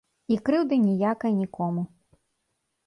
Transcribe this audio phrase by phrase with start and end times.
[0.35, 1.81] І крыўды ніякай нікому.